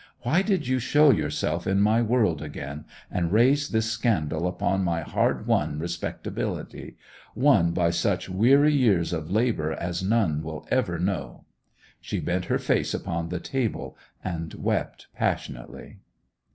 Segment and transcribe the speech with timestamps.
[0.21, 5.01] Why did you show yourself in my world again, and raise this scandal upon my
[5.01, 11.45] hard won respectability—won by such weary years of labour as none will ever know!'
[11.99, 15.99] She bent her face upon the table and wept passionately.